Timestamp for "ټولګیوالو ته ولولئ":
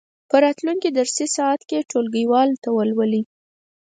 1.91-3.23